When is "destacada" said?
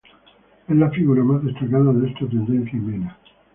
1.45-1.93